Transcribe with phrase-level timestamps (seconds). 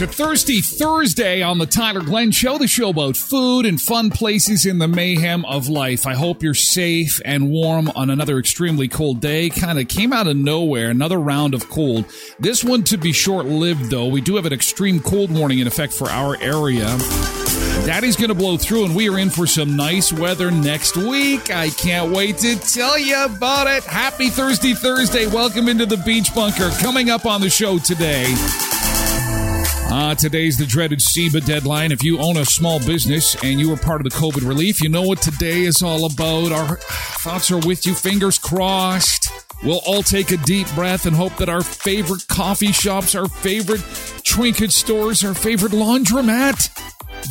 [0.00, 4.08] It's a thirsty Thursday on the Tyler Glen Show, the show about food and fun
[4.08, 6.06] places in the mayhem of life.
[6.06, 9.50] I hope you're safe and warm on another extremely cold day.
[9.50, 12.06] Kind of came out of nowhere, another round of cold.
[12.38, 14.06] This one to be short lived, though.
[14.06, 16.86] We do have an extreme cold warning in effect for our area.
[17.84, 21.50] Daddy's going to blow through, and we are in for some nice weather next week.
[21.50, 23.84] I can't wait to tell you about it.
[23.84, 25.26] Happy Thursday, Thursday.
[25.26, 26.70] Welcome into the Beach Bunker.
[26.80, 28.34] Coming up on the show today.
[29.92, 31.90] Uh, today's the dreaded CEBA deadline.
[31.90, 34.88] If you own a small business and you were part of the COVID relief, you
[34.88, 36.52] know what today is all about.
[36.52, 39.32] Our thoughts are with you, fingers crossed.
[39.64, 43.82] We'll all take a deep breath and hope that our favorite coffee shops, our favorite
[44.22, 46.70] trinket stores, our favorite laundromat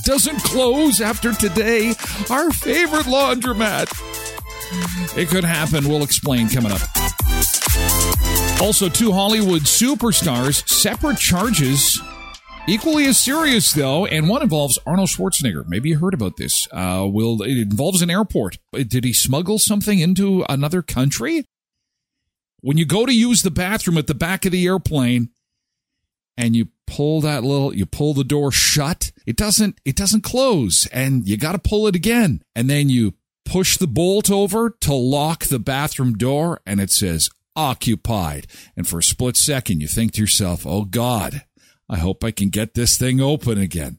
[0.04, 1.94] doesn't close after today.
[2.30, 3.88] Our favorite laundromat.
[5.18, 5.88] It could happen.
[5.88, 6.82] We'll explain coming up.
[8.62, 12.02] Also, two Hollywood superstars, separate charges
[12.70, 15.68] Equally as serious, though, and one involves Arnold Schwarzenegger.
[15.68, 16.68] Maybe you heard about this.
[16.72, 18.60] Uh, will it involves an airport?
[18.72, 21.46] Did he smuggle something into another country?
[22.62, 25.30] When you go to use the bathroom at the back of the airplane,
[26.38, 30.86] and you pull that little, you pull the door shut, it doesn't, it doesn't close,
[30.94, 34.94] and you got to pull it again, and then you push the bolt over to
[34.94, 38.46] lock the bathroom door, and it says occupied.
[38.78, 41.46] And for a split second, you think to yourself, "Oh God."
[41.90, 43.98] I hope I can get this thing open again.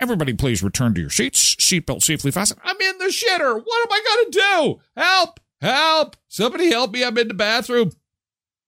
[0.00, 1.54] Everybody, please return to your seats.
[1.56, 2.60] Seatbelt safely fastened.
[2.64, 3.54] I'm in the shitter.
[3.54, 4.80] What am I going to do?
[5.00, 5.40] Help!
[5.60, 6.16] Help!
[6.28, 7.04] Somebody help me.
[7.04, 7.92] I'm in the bathroom.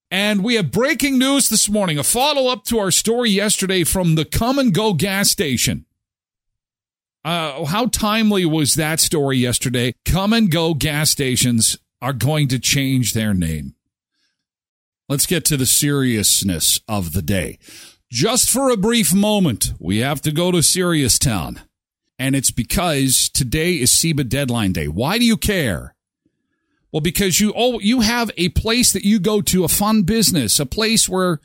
[0.09, 4.15] And we have breaking news this morning, a follow up to our story yesterday from
[4.15, 5.85] the Kum & Go gas station.
[7.25, 9.95] Uh, how timely was that story yesterday?
[10.05, 13.75] Kum & Go gas stations are going to change their name.
[15.09, 17.59] Let's get to the seriousness of the day.
[18.11, 21.61] Just for a brief moment, we have to go to Serious Town.
[22.19, 24.87] And it's because today is CEBA deadline day.
[24.87, 25.95] Why do you care?
[26.93, 30.59] Well, because you oh you have a place that you go to, a fun business,
[30.59, 31.41] a place where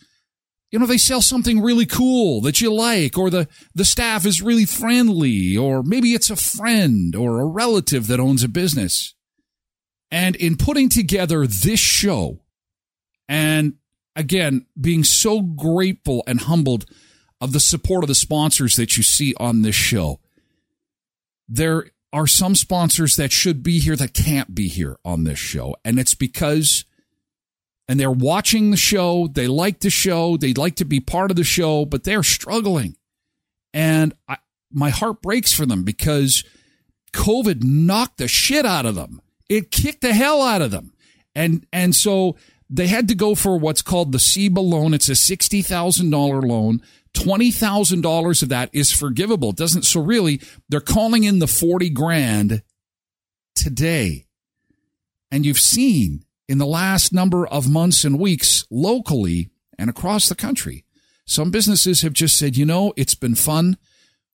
[0.70, 4.42] you know they sell something really cool that you like, or the the staff is
[4.42, 9.14] really friendly, or maybe it's a friend or a relative that owns a business.
[10.10, 12.44] And in putting together this show
[13.28, 13.74] and
[14.16, 16.86] again, being so grateful and humbled
[17.40, 20.20] of the support of the sponsors that you see on this show.
[21.50, 25.76] There are some sponsors that should be here that can't be here on this show.
[25.84, 26.86] And it's because,
[27.88, 31.38] and they're watching the show, they like the show, they'd like to be part of
[31.38, 32.96] the show, but they're struggling.
[33.74, 34.38] And I,
[34.72, 36.44] my heart breaks for them because
[37.14, 39.22] COVID knocked the shit out of them.
[39.50, 40.94] It kicked the hell out of them.
[41.34, 42.36] And, and so
[42.72, 44.94] they had to go for what's called the CEBA loan.
[44.94, 46.82] It's a $60,000 loan.
[47.14, 49.50] $20,000 of that is forgivable.
[49.50, 50.40] It doesn't, so really,
[50.70, 52.64] they're calling in the 40 grand
[53.54, 54.26] today.
[55.30, 60.36] And you've seen in the last number of months and weeks locally and across the
[60.36, 60.86] country,
[61.26, 63.78] some businesses have just said, you know, it's been fun.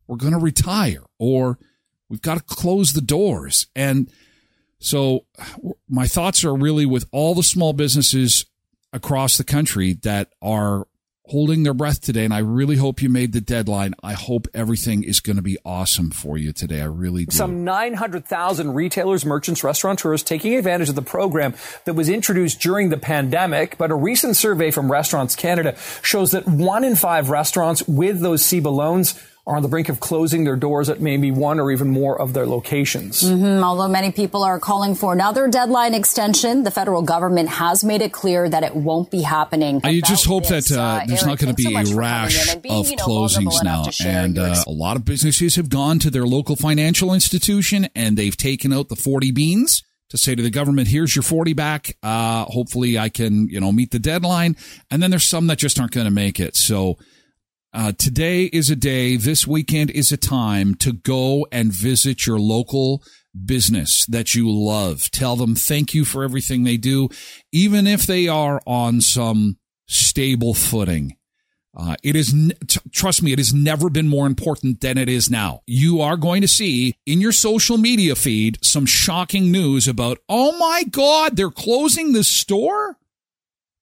[0.08, 1.58] We're going to retire or
[2.08, 3.66] we've got to close the doors.
[3.76, 4.12] And
[4.80, 5.26] so
[5.90, 8.46] my thoughts are really with all the small businesses
[8.94, 10.88] across the country that are
[11.28, 12.24] holding their breath today.
[12.24, 13.94] And I really hope you made the deadline.
[14.02, 16.82] I hope everything is going to be awesome for you today.
[16.82, 17.36] I really do.
[17.36, 21.54] Some 900,000 retailers, merchants, restaurateurs taking advantage of the program
[21.86, 23.78] that was introduced during the pandemic.
[23.78, 28.44] But a recent survey from Restaurants Canada shows that one in five restaurants with those
[28.44, 31.88] CEBA loans are on the brink of closing their doors at maybe one or even
[31.88, 33.24] more of their locations.
[33.24, 33.64] Mm-hmm.
[33.64, 38.12] Although many people are calling for another deadline extension, the federal government has made it
[38.12, 39.80] clear that it won't be happening.
[39.86, 40.68] I just hope this.
[40.68, 42.98] that uh, uh, there's Eric, not going to be so a rash being, of you
[42.98, 43.86] know, closings now.
[44.06, 48.36] And uh, a lot of businesses have gone to their local financial institution and they've
[48.36, 51.96] taken out the 40 beans to say to the government, here's your 40 back.
[52.04, 54.58] Uh, hopefully I can, you know, meet the deadline.
[54.92, 56.56] And then there's some that just aren't going to make it.
[56.56, 56.98] So,
[57.74, 62.40] uh, today is a day, this weekend is a time to go and visit your
[62.40, 63.04] local
[63.46, 65.12] business that you love.
[65.12, 67.10] Tell them thank you for everything they do,
[67.52, 71.18] even if they are on some stable footing.
[71.80, 72.34] Uh, it is,
[72.92, 75.62] trust me, it has never been more important than it is now.
[75.68, 80.58] You are going to see in your social media feed some shocking news about, oh
[80.58, 82.98] my God, they're closing the store?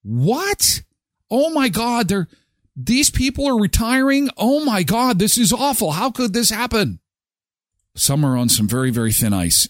[0.03, 0.83] What?
[1.31, 2.27] Oh my God, they're,
[2.75, 4.29] these people are retiring.
[4.37, 5.91] Oh my God, this is awful.
[5.91, 6.99] How could this happen?
[7.95, 9.69] Some are on some very, very thin ice.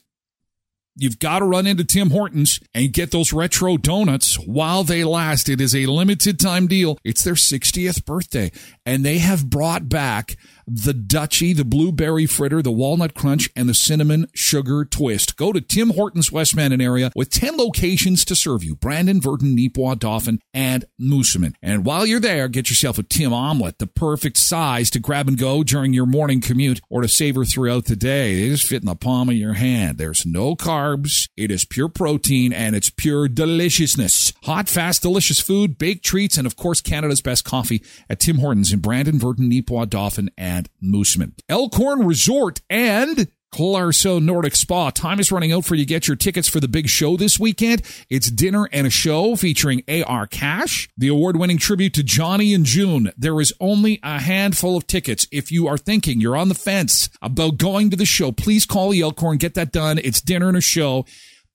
[0.97, 5.49] You've got to run into Tim Hortons and get those retro donuts while they last.
[5.49, 6.97] It is a limited time deal.
[7.03, 8.51] It's their 60th birthday.
[8.85, 10.37] And they have brought back
[10.67, 15.37] the Dutchie, the blueberry fritter, the walnut crunch, and the cinnamon sugar twist.
[15.37, 18.75] Go to Tim Hortons Westmanton area with 10 locations to serve you.
[18.75, 21.53] Brandon, Virden, Neepawa, Dauphin, and Moosomin.
[21.61, 25.37] And while you're there, get yourself a Tim omelet, the perfect size to grab and
[25.37, 28.35] go during your morning commute or to savor throughout the day.
[28.35, 29.97] They just fit in the palm of your hand.
[29.97, 31.29] There's no carbs.
[31.37, 34.33] It is pure protein and it's pure deliciousness.
[34.43, 38.71] Hot, fast, delicious food, baked treats, and of course, Canada's best coffee at Tim Hortons
[38.75, 41.31] in Brandon, Virden, Neepawa, Dauphin, and Moosomin.
[41.49, 44.89] Elkhorn Resort and Clarso Nordic Spa.
[44.89, 47.39] Time is running out for you to get your tickets for the big show this
[47.39, 47.83] weekend.
[48.09, 52.65] It's dinner and a show featuring AR Cash, the award winning tribute to Johnny and
[52.65, 53.13] June.
[53.17, 55.25] There is only a handful of tickets.
[55.31, 58.89] If you are thinking you're on the fence about going to the show, please call
[58.89, 59.99] the Elkhorn, get that done.
[59.99, 61.05] It's dinner and a show.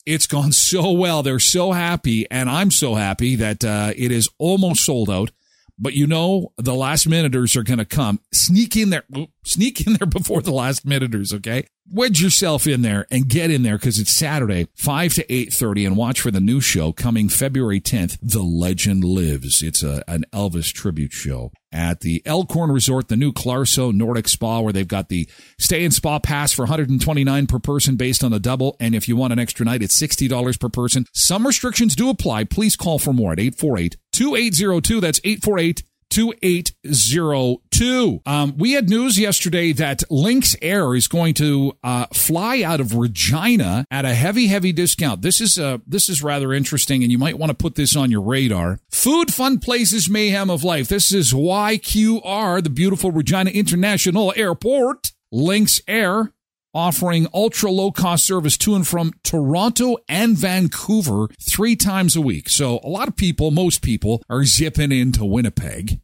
[0.06, 1.22] It's gone so well.
[1.22, 5.32] They're so happy, and I'm so happy that uh, it is almost sold out.
[5.80, 8.20] But you know, the last minuters are going to come.
[8.32, 9.04] Sneak in there,
[9.44, 11.32] sneak in there before the last minuters.
[11.32, 11.66] Okay.
[11.92, 15.96] Wedge yourself in there and get in there because it's Saturday, 5 to 8.30 and
[15.96, 18.16] watch for the new show coming February 10th.
[18.22, 19.60] The Legend Lives.
[19.60, 24.60] It's a, an Elvis tribute show at the Elkhorn Resort, the new Clarso Nordic Spa,
[24.60, 25.28] where they've got the
[25.58, 28.76] stay and spa pass for 129 per person based on the double.
[28.78, 31.06] And if you want an extra night, it's $60 per person.
[31.12, 32.44] Some restrictions do apply.
[32.44, 35.00] Please call for more at 848 2802.
[35.00, 38.20] That's 848 2802.
[38.26, 42.94] Um, we had news yesterday that Lynx Air is going to uh, fly out of
[42.94, 45.22] Regina at a heavy, heavy discount.
[45.22, 48.10] This is uh, this is rather interesting, and you might want to put this on
[48.10, 48.78] your radar.
[48.90, 50.88] Food, fun places, mayhem of life.
[50.88, 55.12] This is YQR, the beautiful Regina International Airport.
[55.32, 56.32] Lynx Air
[56.74, 62.48] offering ultra low cost service to and from Toronto and Vancouver three times a week.
[62.48, 66.00] So a lot of people, most people are zipping into Winnipeg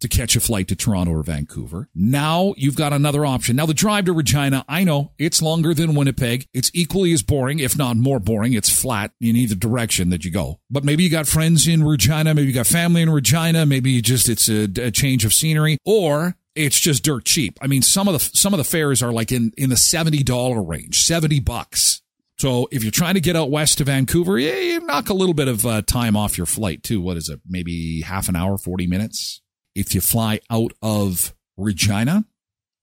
[0.00, 1.88] to catch a flight to Toronto or Vancouver.
[1.94, 3.56] Now you've got another option.
[3.56, 6.46] Now the drive to Regina, I know it's longer than Winnipeg.
[6.54, 8.52] It's equally as boring, if not more boring.
[8.52, 10.60] It's flat in either direction that you go.
[10.70, 14.28] But maybe you got friends in Regina, maybe you got family in Regina, maybe just
[14.28, 17.58] it's a, a change of scenery, or it's just dirt cheap.
[17.62, 20.22] I mean, some of the some of the fares are like in in the seventy
[20.22, 22.02] dollar range, seventy bucks.
[22.38, 25.34] So if you're trying to get out west to Vancouver, yeah, you knock a little
[25.34, 27.00] bit of uh, time off your flight too.
[27.00, 27.40] What is it?
[27.48, 29.40] Maybe half an hour, forty minutes.
[29.74, 32.24] If you fly out of Regina,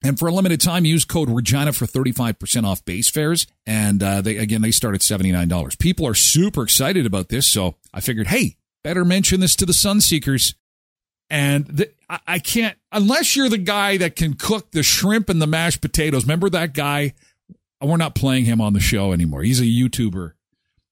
[0.06, 3.48] and for a limited time, use code Regina for 35% off base fares.
[3.66, 5.80] And uh, they again, they start at $79.
[5.80, 7.48] People are super excited about this.
[7.48, 10.54] So I figured, hey, better mention this to the Sunseekers.
[11.30, 15.42] And the, I, I can't, unless you're the guy that can cook the shrimp and
[15.42, 16.24] the mashed potatoes.
[16.24, 17.14] Remember that guy?
[17.82, 19.44] We're not playing him on the show anymore.
[19.44, 20.34] He's a YouTuber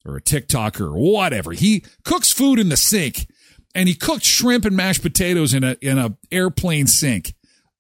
[0.05, 1.51] or a TikToker or whatever.
[1.51, 3.27] He cooks food in the sink
[3.73, 7.33] and he cooked shrimp and mashed potatoes in a, in a airplane sink.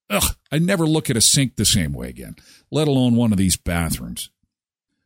[0.09, 2.35] Ugh, I never look at a sink the same way again,
[2.71, 4.29] let alone one of these bathrooms.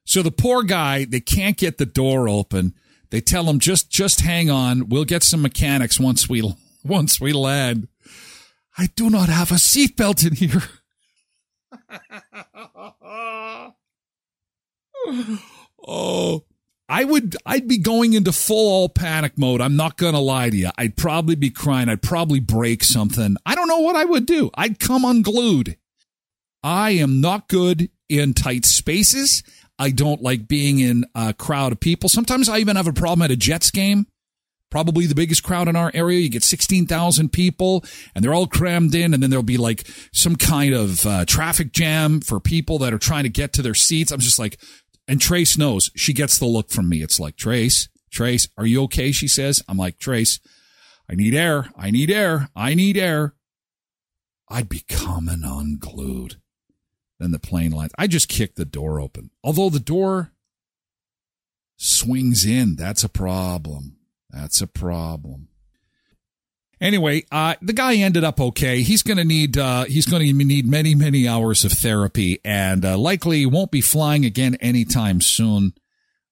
[0.05, 2.73] So the poor guy, they can't get the door open.
[3.09, 4.89] They tell him just just hang on.
[4.89, 6.53] We'll get some mechanics once we
[6.87, 7.87] once we land.
[8.77, 10.63] I do not have a seatbelt in here.
[15.87, 16.43] oh,
[16.89, 19.61] I would I'd be going into full all panic mode.
[19.61, 20.69] I'm not going to lie to you.
[20.77, 21.89] I'd probably be crying.
[21.89, 23.35] I'd probably break something.
[23.45, 24.49] I don't know what I would do.
[24.55, 25.77] I'd come unglued.
[26.63, 29.43] I am not good in tight spaces.
[29.79, 32.09] I don't like being in a crowd of people.
[32.09, 34.07] Sometimes I even have a problem at a Jets game.
[34.69, 36.19] Probably the biggest crowd in our area.
[36.19, 39.13] You get 16,000 people and they're all crammed in.
[39.13, 42.99] And then there'll be like some kind of uh, traffic jam for people that are
[42.99, 44.11] trying to get to their seats.
[44.11, 44.59] I'm just like,
[45.07, 47.01] and Trace knows she gets the look from me.
[47.01, 49.11] It's like, Trace, Trace, are you okay?
[49.11, 49.63] She says.
[49.69, 50.39] I'm like, Trace,
[51.09, 51.69] I need air.
[51.77, 52.49] I need air.
[52.55, 53.35] I need air.
[54.49, 56.35] I'd be coming unglued.
[57.19, 57.93] Then the plane lands.
[57.97, 59.31] I just kick the door open.
[59.43, 60.33] Although the door
[61.77, 63.96] swings in, that's a problem.
[64.29, 65.47] That's a problem.
[66.79, 68.81] Anyway, uh, the guy ended up okay.
[68.81, 72.85] He's going to need uh, he's going to need many many hours of therapy, and
[72.85, 75.73] uh, likely won't be flying again anytime soon.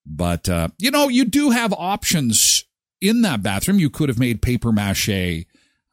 [0.05, 2.63] But uh, you know, you do have options
[3.01, 3.79] in that bathroom.
[3.79, 5.45] You could have made paper mache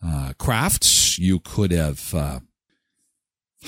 [0.05, 1.19] uh, crafts.
[1.19, 2.15] You could have.
[2.15, 2.41] Uh,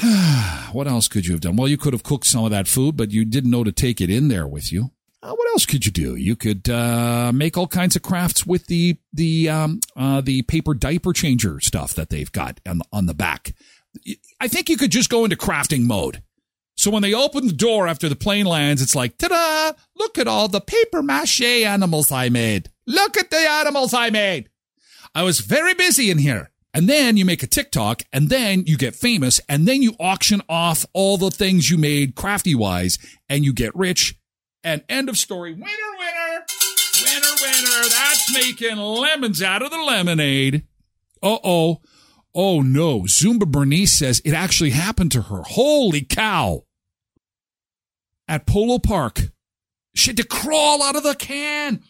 [0.72, 1.56] what else could you have done?
[1.56, 4.02] Well, you could have cooked some of that food, but you didn't know to take
[4.02, 4.90] it in there with you.
[5.24, 6.16] Uh, what else could you do?
[6.16, 10.74] You could uh, make all kinds of crafts with the the um, uh, the paper
[10.74, 13.54] diaper changer stuff that they've got on the, on the back.
[14.38, 16.22] I think you could just go into crafting mode.
[16.76, 19.78] So when they open the door after the plane lands, it's like, ta-da!
[19.96, 22.68] Look at all the paper mache animals I made.
[22.86, 24.50] Look at the animals I made.
[25.14, 26.50] I was very busy in here.
[26.74, 30.42] And then you make a TikTok and then you get famous and then you auction
[30.48, 34.16] off all the things you made crafty wise and you get rich.
[34.64, 35.52] And end of story.
[35.52, 36.44] Winner, winner,
[37.02, 37.88] winner, winner.
[37.90, 40.66] That's making lemons out of the lemonade.
[41.22, 41.82] Uh oh.
[42.34, 43.02] Oh no.
[43.02, 45.42] Zumba Bernice says it actually happened to her.
[45.42, 46.64] Holy cow.
[48.26, 49.20] At Polo Park.
[49.94, 51.82] She had to crawl out of the can.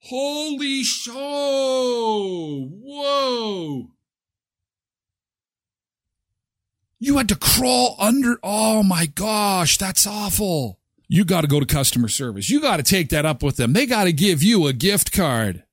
[0.00, 2.68] Holy show.
[2.82, 3.90] Whoa.
[6.98, 8.38] You had to crawl under.
[8.42, 10.77] Oh my gosh, that's awful.
[11.08, 12.50] You got to go to customer service.
[12.50, 13.72] You got to take that up with them.
[13.72, 15.64] They got to give you a gift card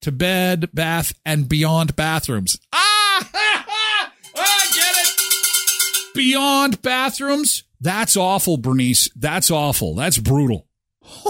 [0.00, 2.58] to bed, bath, and beyond bathrooms.
[2.74, 4.12] Ah!
[4.34, 6.14] I get it.
[6.14, 7.64] Beyond bathrooms?
[7.80, 9.08] That's awful, Bernice.
[9.14, 9.94] That's awful.
[9.94, 10.66] That's brutal.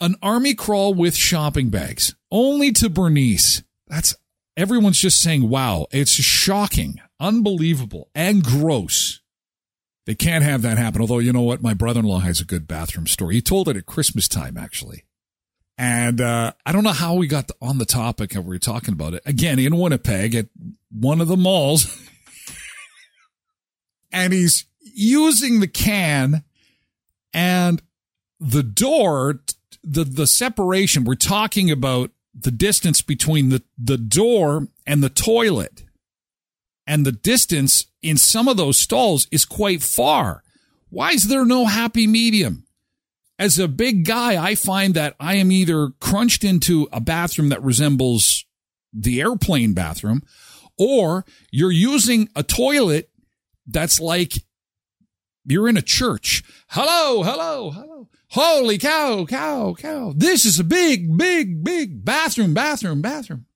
[0.00, 2.14] An army crawl with shopping bags.
[2.30, 3.62] Only to Bernice.
[3.88, 4.14] That's
[4.56, 9.17] everyone's just saying, wow, it's shocking, unbelievable, and gross.
[10.08, 11.02] They can't have that happen.
[11.02, 11.60] Although, you know what?
[11.60, 13.34] My brother in law has a good bathroom story.
[13.34, 15.04] He told it at Christmas time, actually.
[15.76, 18.94] And uh, I don't know how we got on the topic of we were talking
[18.94, 19.22] about it.
[19.26, 20.46] Again, in Winnipeg at
[20.90, 21.94] one of the malls.
[24.10, 26.42] and he's using the can
[27.34, 27.82] and
[28.40, 29.40] the door,
[29.84, 35.84] the, the separation, we're talking about the distance between the, the door and the toilet.
[36.86, 40.42] And the distance in some of those stalls is quite far.
[40.90, 42.64] Why is there no happy medium?
[43.38, 47.62] As a big guy, I find that I am either crunched into a bathroom that
[47.62, 48.44] resembles
[48.92, 50.22] the airplane bathroom,
[50.76, 53.10] or you're using a toilet
[53.66, 54.32] that's like
[55.44, 56.42] you're in a church.
[56.68, 58.08] Hello, hello, hello.
[58.30, 60.12] Holy cow, cow, cow.
[60.14, 63.46] This is a big, big, big bathroom, bathroom, bathroom.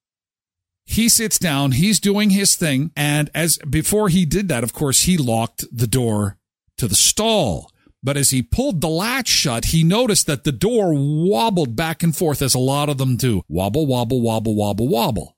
[0.84, 2.90] He sits down, he's doing his thing.
[2.96, 6.38] And as before he did that, of course, he locked the door
[6.78, 7.70] to the stall.
[8.02, 12.16] But as he pulled the latch shut, he noticed that the door wobbled back and
[12.16, 13.42] forth as a lot of them do.
[13.48, 15.36] Wobble, wobble, wobble, wobble, wobble.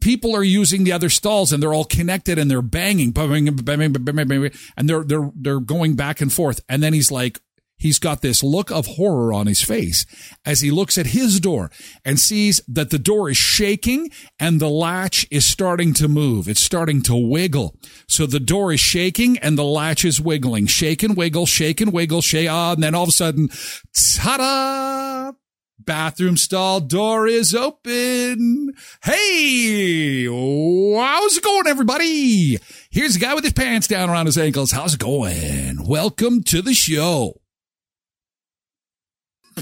[0.00, 5.02] People are using the other stalls and they're all connected and they're banging, and they're,
[5.02, 6.60] they're, they're going back and forth.
[6.68, 7.40] And then he's like,
[7.78, 10.04] he's got this look of horror on his face
[10.44, 11.70] as he looks at his door
[12.04, 16.48] and sees that the door is shaking and the latch is starting to move.
[16.48, 17.76] It's starting to wiggle.
[18.08, 20.66] So the door is shaking and the latch is wiggling.
[20.66, 22.50] Shake and wiggle, shake and wiggle, shake.
[22.50, 23.48] Ah, and then all of a sudden,
[23.94, 25.32] ta-da!
[25.80, 28.74] Bathroom stall door is open.
[29.04, 32.58] Hey, how's it going, everybody?
[32.90, 34.72] Here's a guy with his pants down around his ankles.
[34.72, 35.86] How's it going?
[35.86, 37.40] Welcome to the show.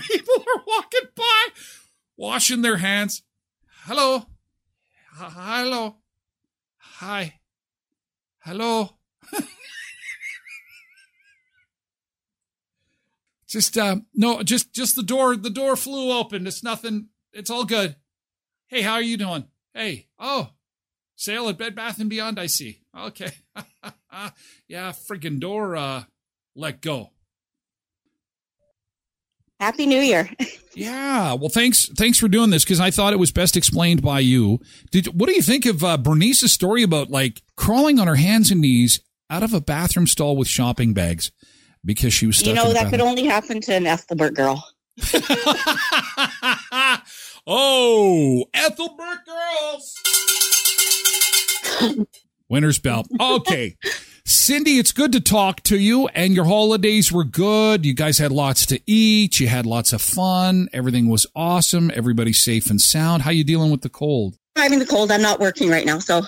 [0.00, 1.46] People are walking by,
[2.16, 3.22] washing their hands.
[3.84, 4.16] Hello.
[4.16, 5.96] H- hello.
[6.78, 7.40] Hi.
[8.40, 8.96] Hello.
[13.48, 16.46] just uh no, just just the door the door flew open.
[16.46, 17.08] It's nothing.
[17.32, 17.96] It's all good.
[18.68, 19.46] Hey, how are you doing?
[19.74, 20.08] Hey.
[20.18, 20.50] Oh.
[21.18, 22.82] Sale at Bed Bath and Beyond, I see.
[22.96, 23.32] Okay.
[24.68, 26.04] yeah, friggin' door uh
[26.54, 27.10] let go.
[29.58, 30.28] Happy New Year.
[30.74, 31.32] yeah.
[31.34, 31.88] Well, thanks.
[31.96, 34.60] Thanks for doing this because I thought it was best explained by you.
[34.90, 38.50] Did what do you think of uh, Bernice's story about like crawling on her hands
[38.50, 41.32] and knees out of a bathroom stall with shopping bags
[41.84, 42.48] because she was stuck?
[42.48, 44.64] You know that could only happen to an Ethelbert girl.
[47.46, 49.94] oh, Ethelbert girls.
[52.48, 53.08] Winner's belt.
[53.18, 53.76] Okay.
[54.28, 57.86] Cindy, it's good to talk to you and your holidays were good.
[57.86, 59.38] You guys had lots to eat.
[59.38, 60.68] You had lots of fun.
[60.72, 61.92] Everything was awesome.
[61.94, 63.22] Everybody's safe and sound.
[63.22, 64.36] How you dealing with the cold?
[64.56, 65.12] I'm having the cold.
[65.12, 66.00] I'm not working right now.
[66.00, 66.22] So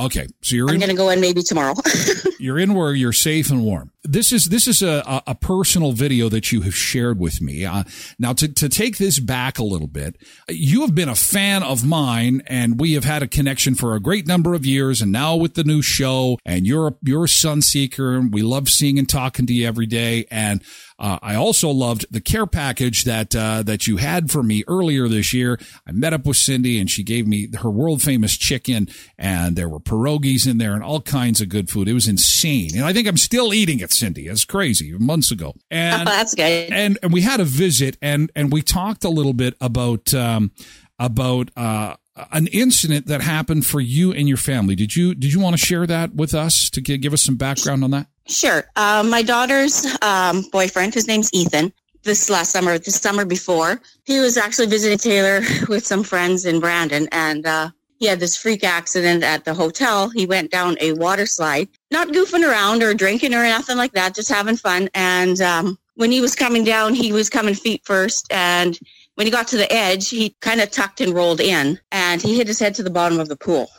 [0.00, 1.74] Okay, so you're I'm in, to go in maybe tomorrow.
[2.40, 3.92] you're in where you're safe and warm.
[4.06, 7.64] This is this is a, a personal video that you have shared with me.
[7.64, 7.84] Uh,
[8.18, 11.86] now to to take this back a little bit, you have been a fan of
[11.86, 15.00] mine, and we have had a connection for a great number of years.
[15.00, 18.42] And now with the new show, and you're a, you're a sun seeker, and we
[18.42, 20.26] love seeing and talking to you every day.
[20.30, 20.62] And
[20.98, 25.08] uh, I also loved the care package that uh, that you had for me earlier
[25.08, 25.58] this year.
[25.86, 29.68] I met up with Cindy, and she gave me her world famous chicken, and there
[29.68, 31.88] were pierogies in there, and all kinds of good food.
[31.88, 34.26] It was insane, and I think I'm still eating it, Cindy.
[34.26, 35.54] It's crazy, months ago.
[35.70, 36.72] And that's good.
[36.72, 40.52] And and we had a visit, and and we talked a little bit about um,
[40.98, 41.50] about.
[41.56, 41.96] Uh,
[42.30, 44.76] an incident that happened for you and your family.
[44.76, 47.34] Did you did you want to share that with us to give, give us some
[47.34, 48.06] background on that?
[48.28, 48.64] Sure.
[48.76, 51.72] Um, my daughter's um, boyfriend, his name's Ethan.
[52.04, 53.80] this last summer, this summer before.
[54.04, 58.36] He was actually visiting Taylor with some friends in Brandon and uh, he had this
[58.36, 60.10] freak accident at the hotel.
[60.10, 64.14] He went down a water slide, not goofing around or drinking or nothing like that,
[64.14, 64.88] just having fun.
[64.94, 68.26] And um, when he was coming down, he was coming feet first.
[68.30, 68.78] And
[69.14, 72.36] when he got to the edge, he kind of tucked and rolled in and he
[72.36, 73.70] hit his head to the bottom of the pool.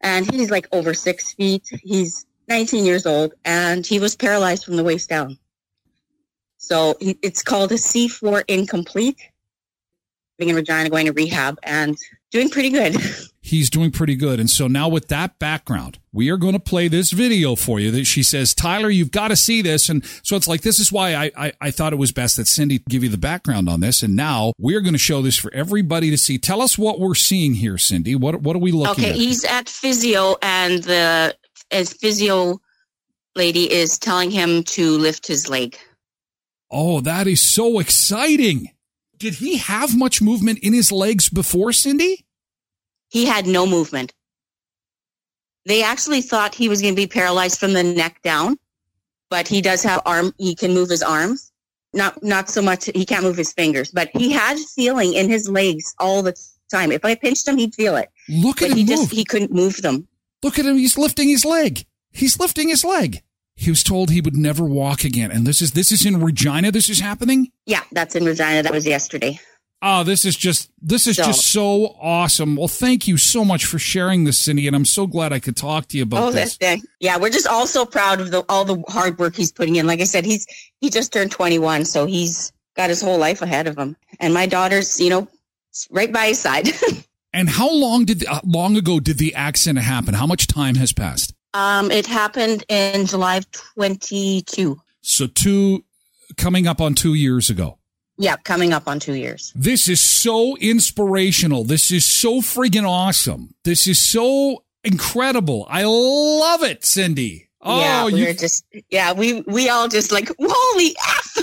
[0.00, 1.68] And he's like over six feet.
[1.82, 5.38] He's 19 years old and he was paralyzed from the waist down.
[6.58, 9.20] So it's called a C4 incomplete.
[10.38, 11.96] Being in Regina, going to rehab and
[12.34, 12.96] doing pretty good.
[13.40, 14.40] He's doing pretty good.
[14.40, 17.92] And so now with that background, we are going to play this video for you
[17.92, 19.88] that she says, Tyler, you've got to see this.
[19.88, 22.48] And so it's like, this is why I, I, I thought it was best that
[22.48, 24.02] Cindy give you the background on this.
[24.02, 26.36] And now we're going to show this for everybody to see.
[26.38, 28.16] Tell us what we're seeing here, Cindy.
[28.16, 29.14] What, what are we looking okay, at?
[29.14, 29.24] Okay.
[29.24, 31.36] He's at physio and the,
[31.70, 32.60] as physio
[33.36, 35.78] lady is telling him to lift his leg.
[36.70, 38.70] Oh, that is so exciting.
[39.24, 42.26] Did he have much movement in his legs before, Cindy?
[43.08, 44.12] He had no movement.
[45.64, 48.58] They actually thought he was going to be paralyzed from the neck down,
[49.30, 50.34] but he does have arm.
[50.36, 51.50] He can move his arms.
[51.94, 52.84] Not not so much.
[52.94, 56.38] He can't move his fingers, but he had feeling in his legs all the
[56.70, 56.92] time.
[56.92, 58.10] If I pinched him, he'd feel it.
[58.28, 58.90] Look at but him he move.
[58.90, 60.06] just he couldn't move them.
[60.42, 60.76] Look at him.
[60.76, 61.86] He's lifting his leg.
[62.12, 63.22] He's lifting his leg.
[63.56, 65.30] He was told he would never walk again.
[65.30, 66.70] And this is this is in Regina.
[66.72, 67.50] This is happening.
[67.66, 68.62] Yeah, that's in Regina.
[68.62, 69.38] That was yesterday.
[69.86, 72.56] Oh, this is just this is So- just so awesome.
[72.56, 75.56] Well, thank you so much for sharing this, Cindy, and I'm so glad I could
[75.56, 76.56] talk to you about Oh, this.
[76.56, 76.82] thing.
[77.00, 79.86] Yeah, we're just all so proud of the all the hard work he's putting in.
[79.86, 80.46] Like I said, he's
[80.80, 83.94] he just turned 21, so he's got his whole life ahead of him.
[84.20, 85.28] And my daughter's, you know,
[85.90, 86.68] right by his side.
[87.36, 90.14] And how long did uh, long ago did the accident happen?
[90.14, 91.33] How much time has passed?
[91.54, 94.78] Um, it happened in July of 22.
[95.00, 95.84] So two
[96.36, 97.78] coming up on 2 years ago.
[98.16, 99.52] Yeah, coming up on two years.
[99.56, 101.64] This is so inspirational.
[101.64, 103.54] This is so friggin' awesome.
[103.64, 105.66] This is so incredible.
[105.68, 107.48] I love it, Cindy.
[107.60, 111.36] Oh, yeah, we you, were just yeah, we we all just like holy f.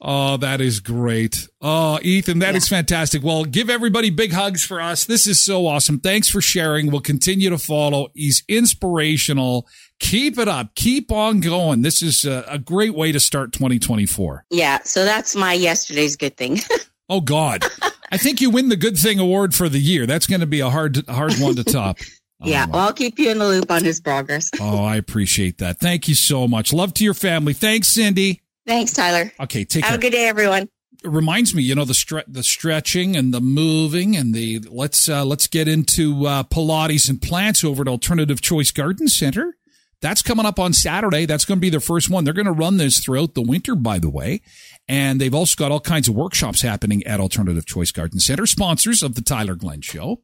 [0.00, 1.48] oh, that is great.
[1.60, 3.22] Oh, Ethan, that is fantastic.
[3.22, 5.04] Well, give everybody big hugs for us.
[5.04, 6.00] This is so awesome.
[6.00, 6.90] Thanks for sharing.
[6.90, 8.08] We'll continue to follow.
[8.14, 9.66] He's inspirational.
[9.98, 10.74] Keep it up.
[10.74, 11.82] Keep on going.
[11.82, 14.46] This is a, a great way to start 2024.
[14.50, 16.58] yeah, so that's my yesterday's good thing.
[17.12, 17.64] Oh God.
[18.12, 20.06] I think you win the good thing award for the year.
[20.06, 21.98] That's going to be a hard, hard one to top.
[22.44, 24.48] yeah, Oh, well, I'll keep you in the loop on his progress.
[24.60, 25.80] Oh, I appreciate that.
[25.80, 26.72] Thank you so much.
[26.72, 27.52] Love to your family.
[27.52, 28.42] Thanks, Cindy.
[28.66, 29.32] Thanks, Tyler.
[29.40, 29.98] Okay, take Have care.
[29.98, 30.62] a good day, everyone.
[30.62, 35.08] it reminds me, you know, the stre- the stretching and the moving and the let's
[35.08, 39.56] uh, let's get into uh, Pilates and plants over at Alternative Choice Garden Center.
[40.02, 41.26] That's coming up on Saturday.
[41.26, 42.24] That's going to be their first one.
[42.24, 44.40] They're going to run this throughout the winter, by the way.
[44.88, 49.02] And they've also got all kinds of workshops happening at Alternative Choice Garden Center, sponsors
[49.02, 50.22] of the Tyler Glen Show.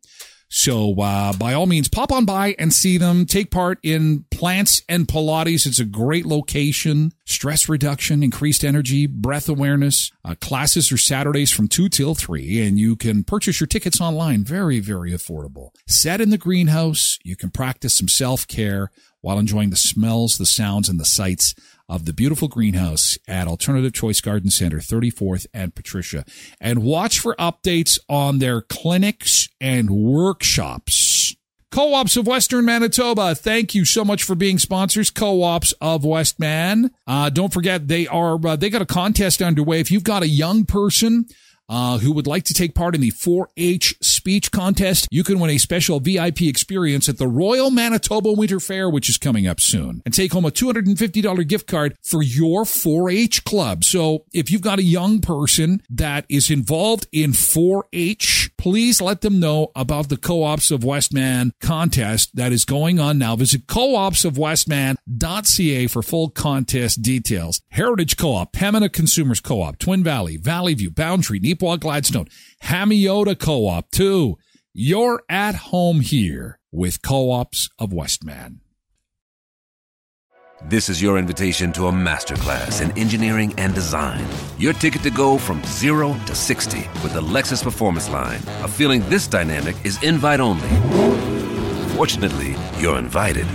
[0.56, 3.26] So, uh, by all means, pop on by and see them.
[3.26, 5.66] Take part in plants and Pilates.
[5.66, 7.12] It's a great location.
[7.26, 10.10] Stress reduction, increased energy, breath awareness.
[10.24, 14.44] Uh, classes are Saturdays from 2 till 3, and you can purchase your tickets online.
[14.44, 15.72] Very, very affordable.
[15.86, 17.18] Set in the greenhouse.
[17.22, 18.90] You can practice some self care
[19.20, 21.54] while enjoying the smells, the sounds, and the sights
[21.88, 26.24] of the beautiful greenhouse at Alternative Choice Garden Center, 34th and Patricia.
[26.60, 31.34] And watch for updates on their clinics and workshops.
[31.70, 35.10] Co-ops of Western Manitoba, thank you so much for being sponsors.
[35.10, 36.90] Co-ops of Westman.
[37.06, 39.80] Uh, don't forget they are uh, they got a contest underway.
[39.80, 41.26] If you've got a young person
[41.68, 43.96] uh, who would like to take part in the 4-H
[44.26, 48.90] speech contest, you can win a special VIP experience at the Royal Manitoba Winter Fair,
[48.90, 53.44] which is coming up soon, and take home a $250 gift card for your 4-H
[53.44, 53.84] club.
[53.84, 59.38] So if you've got a young person that is involved in 4-H, please let them
[59.38, 63.36] know about the Co-ops of Westman contest that is going on now.
[63.36, 67.60] Visit co-opsofwestman.ca for full contest details.
[67.68, 72.26] Heritage Co-op, Pembina Consumers Co-op, Twin Valley, Valley View, Boundary, Neepawa Gladstone,
[72.64, 74.36] Hamiota Co-op, too.
[74.72, 78.60] You're at home here with Co-ops of Westman.
[80.64, 84.26] This is your invitation to a masterclass in engineering and design.
[84.58, 88.40] Your ticket to go from zero to 60 with the Lexus Performance Line.
[88.62, 90.68] A feeling this dynamic is invite only.
[91.94, 93.46] Fortunately, you're invited.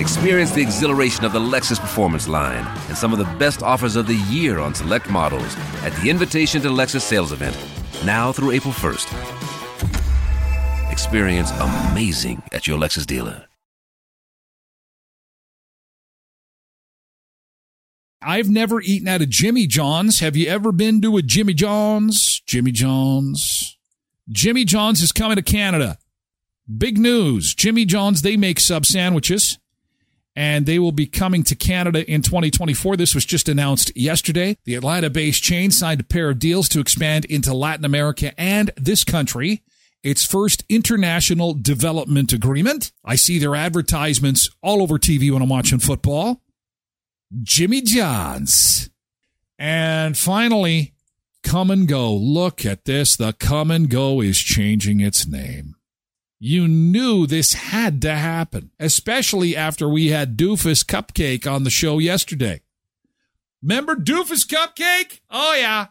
[0.00, 4.08] Experience the exhilaration of the Lexus Performance Line and some of the best offers of
[4.08, 7.56] the year on select models at the Invitation to Lexus sales event,
[8.04, 9.12] now through April 1st.
[10.90, 13.46] Experience amazing at your Lexus dealer.
[18.20, 20.18] I've never eaten at a Jimmy John's.
[20.18, 22.42] Have you ever been to a Jimmy John's?
[22.48, 23.78] Jimmy John's.
[24.28, 25.98] Jimmy John's is coming to Canada.
[26.76, 27.54] Big news.
[27.54, 29.58] Jimmy John's, they make sub sandwiches
[30.36, 32.96] and they will be coming to Canada in 2024.
[32.96, 34.56] This was just announced yesterday.
[34.64, 38.70] The Atlanta based chain signed a pair of deals to expand into Latin America and
[38.76, 39.62] this country.
[40.02, 42.92] Its first international development agreement.
[43.04, 46.42] I see their advertisements all over TV when I'm watching football.
[47.42, 48.90] Jimmy John's.
[49.58, 50.92] And finally,
[51.42, 52.12] Kum & Go.
[52.14, 53.16] Look at this.
[53.16, 55.76] The Kum & Go is changing its name.
[56.38, 61.98] You knew this had to happen, especially after we had Doofus Cupcake on the show
[61.98, 62.60] yesterday.
[63.62, 65.20] Remember Doofus Cupcake?
[65.30, 65.86] Oh, yeah.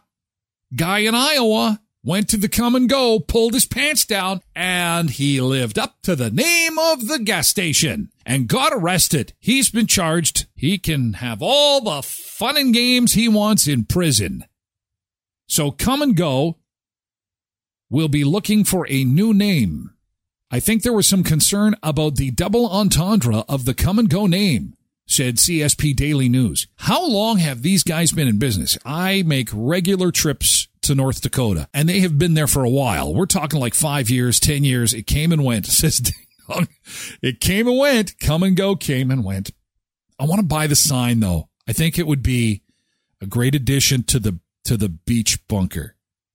[0.76, 5.40] Guy in Iowa went to the Kum & Go, pulled his pants down, and he
[5.40, 9.32] lived up to the name of the gas station and got arrested.
[9.40, 10.46] He's been charged.
[10.54, 14.44] He can have all the fun and games he wants in prison.
[15.46, 16.58] So Kum & Go
[17.94, 19.93] We'll be looking for a new name.
[20.54, 24.28] I think there was some concern about the double entendre of the Kum & Go
[24.28, 26.68] name, said CSP Daily News.
[26.76, 28.78] How long have these guys been in business?
[28.84, 33.12] I make regular trips to North Dakota and they have been there for a while.
[33.12, 34.94] We're talking like five years, 10 years.
[34.94, 35.66] It came and went.
[35.66, 36.12] Says
[37.20, 38.20] it came and went.
[38.20, 39.50] Kum & Go came and went.
[40.20, 41.48] I want to buy the sign though.
[41.66, 42.62] I think it would be
[43.20, 45.93] a great addition to the to the beach bunker.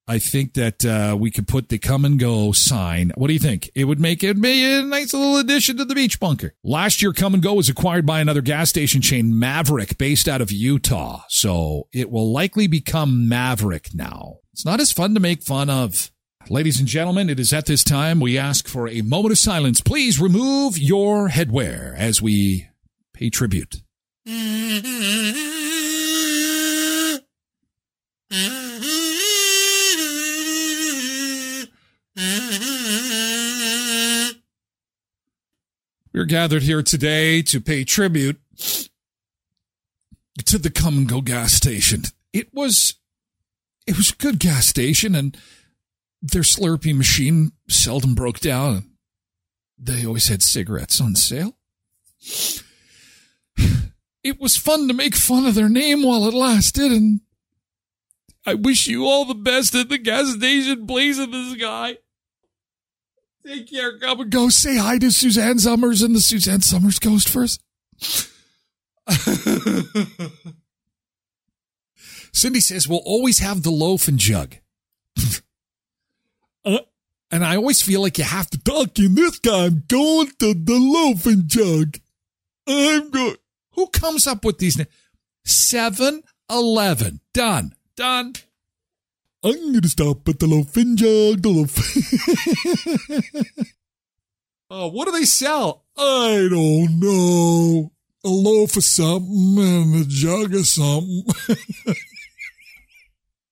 [0.09, 3.11] I think that uh, we could put the Kum & Go sign.
[3.13, 3.69] What do you think?
[3.75, 6.55] It would make it be a nice little addition to the beach bunker.
[6.63, 10.41] Last year, Kum & Go was acquired by another gas station chain, Maverik, based out
[10.41, 11.21] of Utah.
[11.29, 14.37] So it will likely become Maverik now.
[14.51, 16.09] It's not as fun to make fun of.
[16.49, 19.79] Ladies and gentlemen, it is at this time we ask for a moment of silence.
[19.79, 22.67] Please remove your headwear as we
[23.13, 23.83] pay tribute.
[36.11, 38.41] We're gathered here today to pay tribute
[40.45, 42.03] to the Kum & Go gas station.
[42.33, 42.95] It was
[43.87, 45.37] it was a good gas station and
[46.21, 48.91] their Slurpee machine seldom broke down.
[49.77, 51.55] They always had cigarettes on sale.
[54.21, 57.21] It was fun to make fun of their name while it lasted, and
[58.45, 61.99] I wish you all the best at the gas station, blaze of this guy.
[63.45, 63.97] Take care.
[63.97, 64.49] Kum & Go.
[64.49, 67.61] Say hi to Suzanne Somers and the Suzanne Somers Ghost first.
[72.31, 74.55] Cindy says we'll always have the loaf and jug.
[76.65, 76.79] uh,
[77.31, 79.65] and I always feel like you have to talk in this guy.
[79.65, 81.97] I'm going to the loaf and jug.
[82.67, 83.35] I'm going.
[83.73, 84.89] Who comes up with these names?
[85.45, 87.21] 7 Eleven.
[87.33, 87.73] Done.
[87.95, 88.33] Done.
[89.41, 91.41] I'm gonna stop at the loaf and jug.
[91.41, 91.77] The loaf.
[94.69, 95.85] oh, uh, what do they sell?
[95.97, 97.93] I don't know.
[98.25, 101.23] A loaf of something and a jug of something.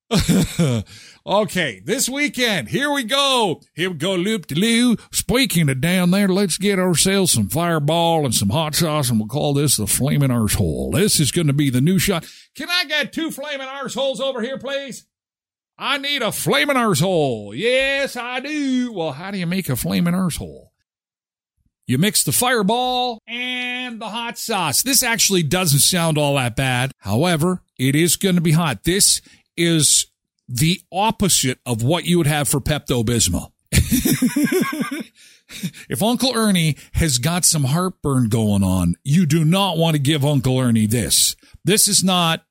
[1.26, 3.62] okay, this weekend, here we go.
[3.74, 4.98] Here we go, loop de loo.
[5.14, 9.30] Speaking of down there, let's get ourselves some fireball and some hot sauce, and we'll
[9.30, 10.94] call this the flaming arsehole.
[10.94, 12.26] This is going to be the new shot.
[12.56, 15.06] Can I get two flaming arseholes over here, please?
[15.80, 17.56] I need a flaming arsehole.
[17.56, 18.92] Yes, I do.
[18.92, 20.70] Well, how do you make a flaming arsehole?
[21.86, 24.82] You mix the fireball and the hot sauce.
[24.82, 26.92] This actually doesn't sound all that bad.
[27.00, 28.84] However, it is going to be hot.
[28.84, 29.22] This
[29.56, 30.08] is
[30.50, 33.52] the opposite of what you would have for Pepto Bismol.
[35.90, 40.26] if Uncle Ernie has got some heartburn going on, you do not want to give
[40.26, 41.36] Uncle Ernie this.
[41.64, 42.44] This is not,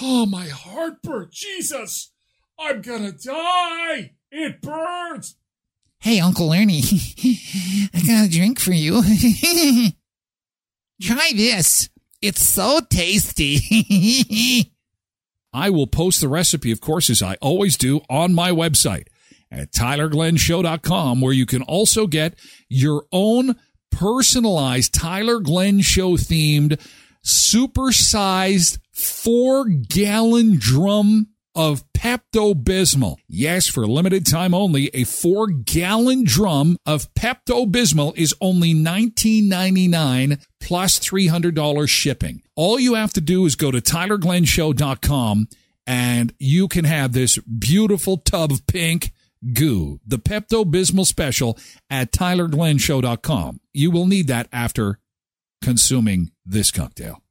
[0.00, 2.10] oh, my heartburn, Jesus.
[2.58, 4.12] I'm gonna die!
[4.30, 5.36] It burns!
[5.98, 6.82] Hey, Uncle Ernie,
[7.94, 9.02] I got a drink for you.
[11.02, 11.88] Try this.
[12.20, 14.70] It's so tasty.
[15.52, 19.06] I will post the recipe, of course, as I always do, on my website
[19.50, 22.34] at tylerglenshow.com, where you can also get
[22.68, 23.56] your own
[23.90, 26.80] personalized Tyler Glen Show themed
[27.24, 33.16] supersized four gallon drum of Pepto Bismol.
[33.28, 40.44] Yes, for limited time only, a four gallon drum of Pepto Bismol is only $19.99
[40.60, 42.42] plus $300 shipping.
[42.56, 45.48] All you have to do is go to TylerGlenShow.com
[45.86, 49.12] and you can have this beautiful tub of pink
[49.52, 51.58] goo, the Pepto Bismol special
[51.90, 53.60] at TylerGlenShow.com.
[53.72, 54.98] You will need that after
[55.62, 57.22] consuming this cocktail.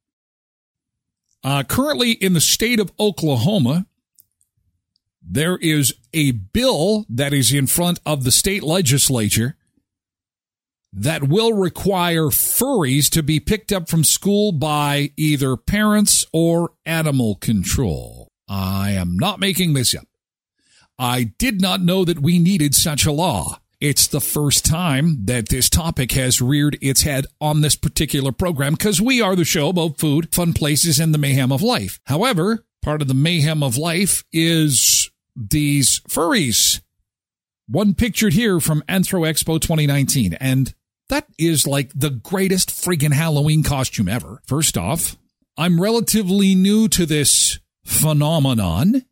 [1.44, 3.86] Uh, currently in the state of Oklahoma,
[5.26, 9.56] there is a bill that is in front of the state legislature
[10.92, 17.36] that will require furries to be picked up from school by either parents or animal
[17.36, 18.28] control.
[18.48, 20.08] I am not making this up.
[21.00, 23.60] I did not know that we needed such a law.
[23.82, 28.74] It's the first time that this topic has reared its head on this particular program
[28.74, 32.00] because we are the show about food, fun places, and the mayhem of life.
[32.06, 34.80] However, part of the mayhem of life is
[35.36, 36.82] these furries.
[37.68, 40.34] One pictured here from Anthro Expo 2019.
[40.34, 40.74] And
[41.10, 44.42] that is like the greatest friggin' Halloween costume ever.
[44.46, 45.18] First off,
[45.58, 49.04] I'm relatively new to this phenomenon.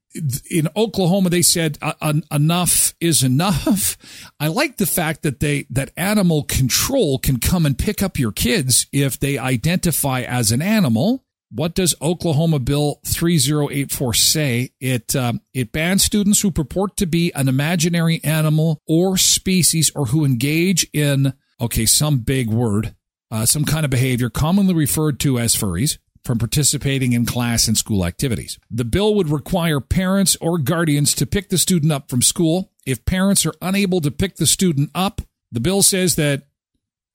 [0.49, 3.97] In Oklahoma, they said uh, enough is enough.
[4.39, 8.34] I like the fact that they that animal control can come and pick up your
[8.34, 14.71] kids if they identify as an animal what does Oklahoma Bill 3084 say?
[14.79, 20.07] It um, it bans students who purport to be an imaginary animal or species or
[20.07, 22.95] who engage in okay some big word,
[23.29, 27.77] uh, some kind of behavior commonly referred to as furries from participating in class and
[27.77, 28.59] school activities.
[28.69, 32.71] The bill would require parents or guardians to pick the student up from school.
[32.85, 36.43] If parents are unable to pick the student up, the bill says that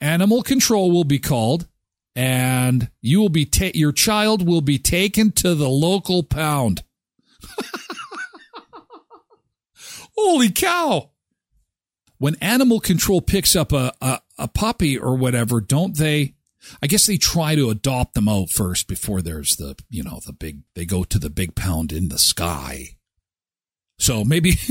[0.01, 1.66] animal control will be called
[2.16, 6.83] and you will be ta- your child will be taken to the local pound.
[10.16, 11.11] Holy cow!
[12.16, 16.33] When animal control picks up a, a, a puppy or whatever, don't they?
[16.83, 20.33] I guess they try to adopt them out first before there's the, you know, the
[20.33, 22.96] big, they go to the big pound in the sky.
[23.98, 24.55] So maybe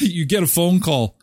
[0.00, 1.16] you get a phone call.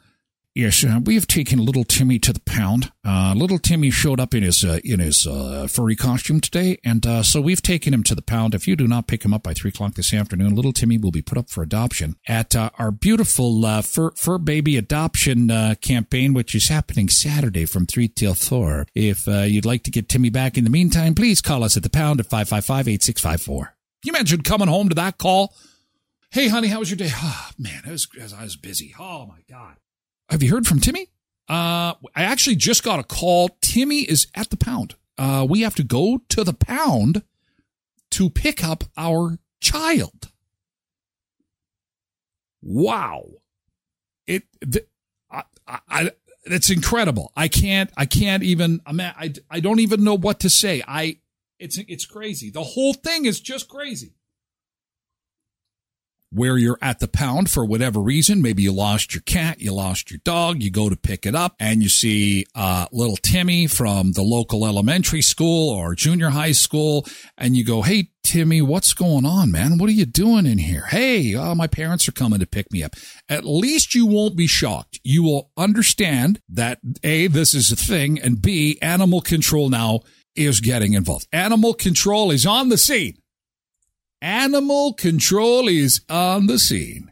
[0.53, 2.91] Yes, uh, we have taken little Timmy to the pound.
[3.05, 7.05] Uh, little Timmy showed up in his uh, in his uh, furry costume today, and
[7.05, 8.53] uh, so we've taken him to the pound.
[8.53, 11.11] If you do not pick him up by three o'clock this afternoon, little Timmy will
[11.11, 15.47] be put up for adoption at uh, our beautiful fur fur baby adoption
[15.81, 18.85] campaign, which is happening Saturday from three till four.
[18.93, 21.89] If you'd like to get Timmy back in the meantime, please call us at the
[21.89, 23.69] pound at 555-8654.
[24.03, 25.53] You imagine coming home to that call?
[26.29, 27.11] Hey, honey, how was your day?
[27.13, 28.93] Oh, man, I was, I was busy.
[28.99, 29.77] Oh, my God.
[30.31, 31.09] Have you heard from Timmy?
[31.49, 33.49] Uh, I actually just got a call.
[33.61, 34.95] Timmy is at the pound.
[35.17, 37.23] Uh, we have to go to the pound
[38.11, 40.31] to pick up our child.
[42.61, 43.25] Wow.
[44.25, 44.85] It, the,
[45.29, 46.11] I, I,
[46.45, 47.33] it's incredible.
[47.35, 50.81] I can't, I can't even, I'm, I, I don't even know what to say.
[50.87, 51.17] I,
[51.59, 52.49] it's, it's crazy.
[52.49, 54.13] The whole thing is just crazy
[56.31, 58.41] where you're at the pound for whatever reason.
[58.41, 61.55] Maybe you lost your cat, you lost your dog, you go to pick it up
[61.59, 67.05] and you see uh, little Timmy from the local elementary school or junior high school
[67.37, 69.77] and you go, Hey, Timmy, what's going on, man?
[69.77, 70.85] What are you doing in here?
[70.85, 72.95] Hey, uh, my parents are coming to pick me up.
[73.27, 74.99] At least you won't be shocked.
[75.03, 80.01] You will understand that A, this is a thing and B, animal control now
[80.35, 81.27] is getting involved.
[81.33, 83.20] Animal control is on the scene.
[84.21, 87.11] Animal control is on the scene.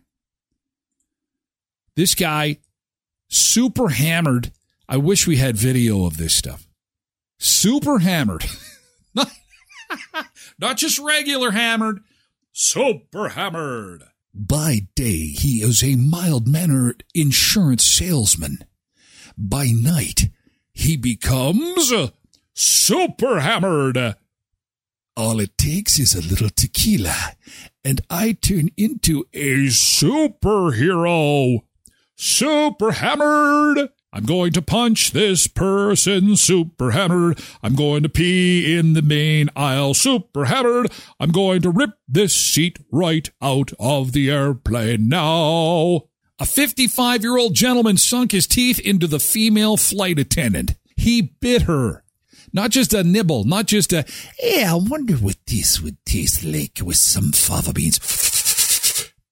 [1.96, 2.58] This guy,
[3.28, 4.52] super hammered.
[4.88, 6.68] I wish we had video of this stuff.
[7.40, 8.46] Super hammered.
[10.60, 12.02] Not just regular hammered,
[12.52, 14.04] super hammered.
[14.34, 18.60] By day, he is a mild mannered insurance salesman.
[19.38, 20.30] By night,
[20.72, 22.10] he becomes uh,
[22.54, 24.16] super hammered
[25.20, 27.36] all it takes is a little tequila,
[27.84, 31.60] and I turn into a superhero.
[32.16, 33.90] Super hammered!
[34.12, 37.40] I'm going to punch this person super hammered.
[37.62, 40.90] I'm going to pee in the main aisle super hammered.
[41.20, 46.06] I'm going to rip this seat right out of the airplane now.
[46.40, 50.76] A 55 year old gentleman sunk his teeth into the female flight attendant.
[50.96, 52.04] He bit her.
[52.54, 54.06] Not just a nibble, not just a,
[54.42, 58.00] yeah, I wonder what this would taste like with some fava beans.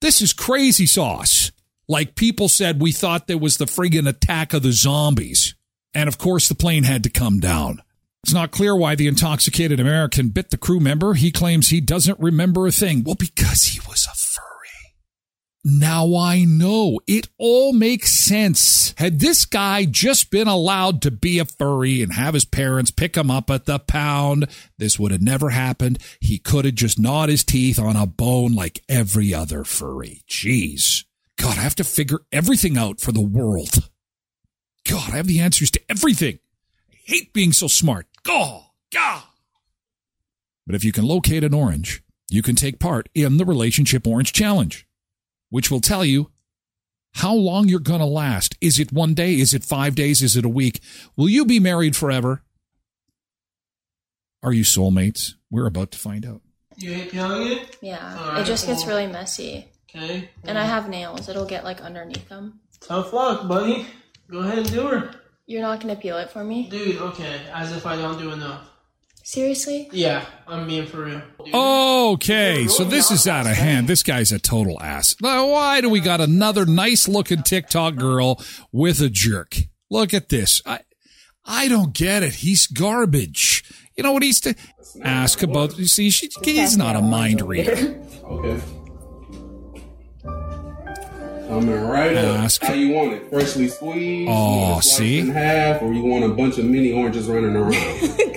[0.02, 1.52] This is crazy sauce.
[1.88, 5.56] Like people said, we thought there was the friggin' attack of the zombies.
[5.94, 7.82] And of course, the plane had to come down.
[8.24, 11.14] It's not clear why the intoxicated American bit the crew member.
[11.14, 13.04] He claims he doesn't remember a thing.
[13.04, 14.16] Well, because he was a
[15.68, 17.02] now I know.
[17.08, 18.94] It all makes sense.
[18.98, 23.18] Had this guy just been allowed to be a furry and have his parents pick
[23.18, 26.00] him up at the pound, this would have never happened.
[26.22, 30.22] He could have just gnawed his teeth on a bone like every other furry.
[30.30, 31.04] Jeez.
[31.38, 33.90] God, I have to figure everything out for the world.
[34.88, 36.40] God, I have the answers to everything.
[36.90, 38.08] I hate being so smart.
[38.24, 39.24] God, God.
[40.66, 44.34] But if you can locate an orange, you can take part in the Relationship Orange
[44.34, 44.87] Challenge,
[45.50, 46.32] which will tell you
[47.16, 48.56] how long you're going to last.
[48.62, 49.36] Is it one day?
[49.36, 50.22] Is it five days?
[50.22, 50.82] Is it a week?
[51.16, 52.44] Will you be married forever?
[54.44, 55.34] Are you soulmates?
[55.50, 56.42] We're about to find out.
[56.78, 57.78] You ain't feeling it?
[57.82, 59.68] Yeah, Alright, it just gets really messy.
[59.90, 60.30] Okay.
[60.44, 61.28] And I have nails.
[61.28, 62.60] It'll get like underneath them.
[62.80, 63.88] Tough luck, buddy.
[64.30, 65.12] Go ahead and do her.
[65.48, 66.70] You're not gonna peel it for me?
[66.70, 67.42] Dude, okay.
[67.52, 68.70] As if I don't do enough.
[69.28, 69.90] Seriously?
[69.92, 71.22] Yeah, I'm being for real.
[71.44, 71.54] Dude.
[71.54, 73.90] Okay, so this is out of hand.
[73.90, 75.18] This guy's a total ass.
[75.22, 79.58] Now, why do we got another nice looking TikTok girl with a jerk?
[79.90, 80.62] Look at this.
[80.66, 80.80] I,
[81.44, 82.36] I don't get it.
[82.36, 83.66] He's garbage.
[83.98, 84.56] You know what he's to
[85.04, 85.78] ask about?
[85.78, 88.02] You see, she, he's not a mind reader.
[88.24, 88.62] Okay.
[91.50, 92.70] Coming right Ask- up.
[92.70, 93.30] How you want it?
[93.30, 94.30] Freshly squeezed?
[94.32, 95.20] Oh, you want it sliced see?
[95.20, 97.74] In half, or you want a bunch of mini oranges running around?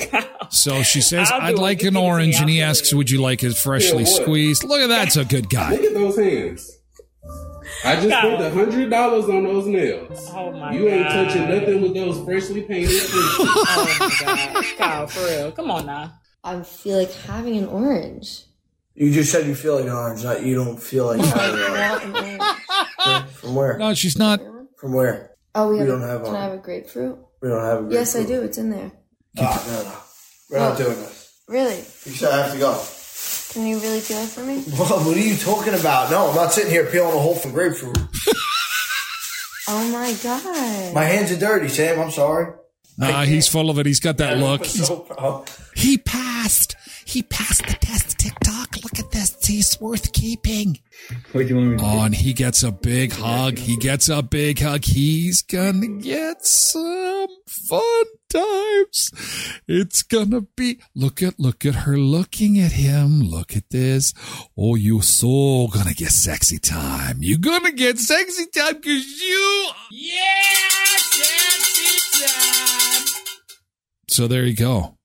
[0.50, 2.06] So she says, I'll I'd like an Give it to me.
[2.06, 4.64] orange, and he asks, Would you like it freshly Yeah, squeezed?
[4.64, 5.04] Look at that.
[5.04, 5.70] That's a good guy.
[5.72, 6.76] Look at those hands.
[7.84, 8.36] I just Kyle.
[8.36, 10.28] spent a hundred dollars on those nails.
[10.34, 10.74] Oh my god.
[10.74, 11.24] you ain't God.
[11.28, 12.88] touching nothing with those freshly painted.
[13.00, 13.10] feet.
[13.12, 15.52] Oh my god, Kyle, for real.
[15.52, 16.12] Come on now.
[16.42, 18.42] I feel like having an orange.
[18.94, 21.66] You just said you feel like an orange, not you don't feel like having an
[21.70, 22.40] I want an orange.
[23.06, 23.30] orange.
[23.34, 23.78] From where?
[23.78, 24.40] No, she's not.
[24.76, 25.36] From where?
[25.54, 27.18] Oh, we, We have don't a, have Can I have a grapefruit?
[27.40, 27.92] We don't have a grapefruit.
[27.92, 28.42] Yes, I do.
[28.42, 28.90] It's in there.
[29.38, 29.96] Ah, no, no.
[30.50, 31.32] We're not doing this.
[31.48, 31.76] Really?
[31.76, 32.82] You said I have to go.
[33.52, 34.62] Can you really peel it for me?
[34.78, 36.10] What, what are you talking about?
[36.10, 37.96] No, I'm not sitting here peeling a hole from grapefruit.
[39.72, 40.94] Oh my god.
[40.94, 42.00] My hands are dirty, Sam.
[42.00, 42.52] I'm sorry.
[42.98, 43.86] Nah, he's full of it.
[43.86, 44.64] He's got that look.
[44.64, 45.44] So.
[45.76, 46.74] He passed.
[47.04, 48.82] He passed the test, TikTok.
[48.82, 49.36] Look at this.
[49.46, 50.80] He's worth keeping.
[51.30, 53.58] What do you want me to Oh, and he gets a big hug.
[53.58, 54.84] He gets a big hug.
[54.84, 59.60] He's gonna get some fun times.
[59.68, 60.80] It's gonna be.
[60.94, 63.20] Look at, look at her looking at him.
[63.22, 64.14] Look at this.
[64.56, 67.18] Oh, you so gonna get sexy time.
[67.20, 69.70] You gonna get sexy time because you.
[69.90, 73.06] Yeah, sexy time.
[74.08, 74.96] So there you go.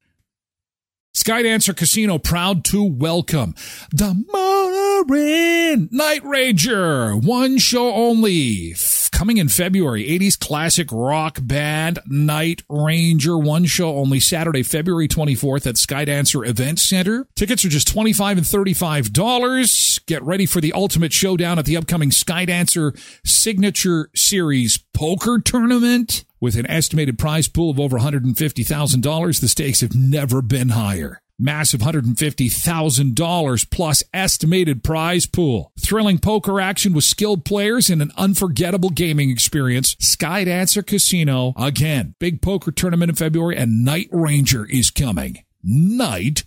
[1.25, 3.55] Skydancer Casino proud to welcome
[3.89, 7.15] the Marin Night Ranger.
[7.15, 8.75] One show only.
[9.11, 13.39] Coming in February, 80s classic rock band Night Ranger.
[13.39, 17.27] One show only Saturday, February 24th at Skydancer Event Center.
[17.35, 20.05] Tickets are just 25 and $35.
[20.05, 26.23] Get ready for the ultimate showdown at the upcoming Skydancer Signature Series Poker Tournament.
[26.45, 31.19] With an estimated prize pool of over $150,000, the stakes have never been higher.
[31.39, 35.71] Massive $150,000 plus estimated prize pool.
[35.79, 39.95] Thrilling poker action with skilled players and an unforgettable gaming experience.
[39.95, 41.55] Skydancer Casino.
[41.57, 45.39] Again, big poker tournament in February and Night Ranger is coming.
[45.63, 46.43] Night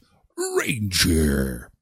[0.56, 1.72] Ranger.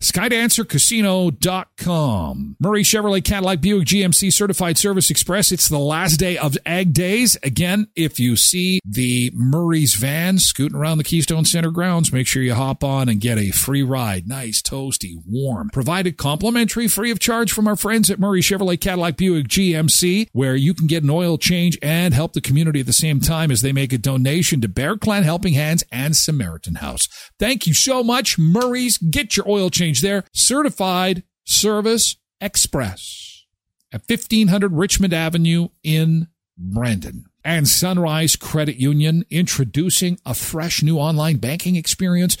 [0.00, 2.56] SkydancerCasino.com.
[2.58, 5.52] Murray Chevrolet Cadillac Buick GMC Certified Service Express.
[5.52, 7.36] It's the last day of Ag Days.
[7.42, 12.42] Again, if you see the Murray's van scooting around the Keystone Center grounds, make sure
[12.42, 14.26] you hop on and get a free ride.
[14.26, 15.68] Nice, toasty, warm.
[15.70, 20.56] Provided complimentary, free of charge from our friends at Murray Chevrolet Cadillac Buick GMC, where
[20.56, 23.60] you can get an oil change and help the community at the same time as
[23.60, 27.06] they make a donation to Bear Clan Helping Hands and Samaritan House.
[27.38, 28.96] Thank you so much, Murray's.
[28.96, 30.24] Get your oil change there.
[30.32, 33.44] Certified Service Express
[33.92, 37.24] at 1500 Richmond Avenue in Brandon.
[37.44, 42.36] And Sunrise Credit Union introducing a fresh new online banking experience.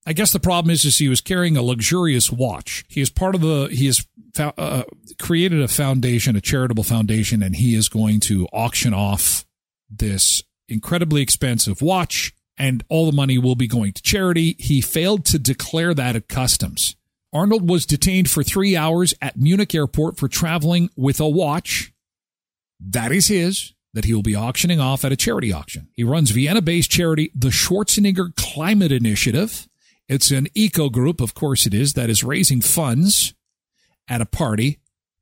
[0.06, 2.84] I guess the problem is, is he was carrying a luxurious watch.
[2.88, 4.06] He is part of the, he has
[4.38, 4.84] uh,
[5.20, 9.45] created a foundation, a charitable foundation, and he is going to auction off
[9.89, 14.56] this incredibly expensive watch and all the money will be going to charity.
[14.60, 16.95] He failed to declare that at customs.
[17.32, 21.91] Arnold was detained for three hours at Munich airport for traveling with a watch.
[22.80, 25.88] That is his, that he will be auctioning off at a charity auction.
[25.93, 29.68] He runs Vienna based charity, the Schwarzenegger Climate Initiative.
[30.08, 33.34] It's an eco group, of course it is, that is raising funds
[34.08, 34.80] at a party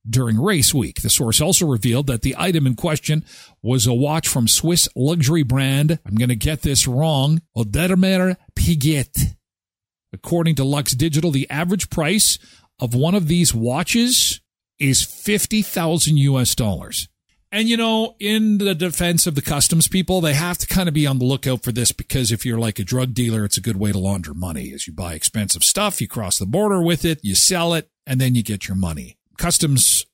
[0.10, 1.02] during race week.
[1.02, 3.24] The source also revealed that the item in question
[3.62, 6.00] was a watch from Swiss luxury brand.
[6.06, 7.42] I'm going to get this wrong.
[7.56, 9.36] Audemars Piguet.
[10.14, 12.38] According to Luxe Digital, the average price
[12.80, 14.42] of one of these watches
[14.80, 17.08] is 50,000 US dollars.
[17.52, 20.94] And you know, in the defense of the customs people, they have to kind of
[20.94, 23.62] be on the lookout for this because if you're like a drug dealer, it's a
[23.62, 24.72] good way to launder money.
[24.74, 28.22] As you buy expensive stuff, you cross the border with it, you sell it, and
[28.22, 29.18] then you get your money.
[29.38, 30.06] Customs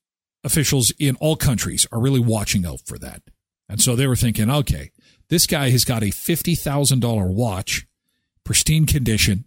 [0.44, 3.22] officials in all countries are really watching out for that.
[3.70, 4.92] And so they were thinking, okay,
[5.30, 7.86] this guy has got a $50,000 watch,
[8.44, 9.46] pristine condition.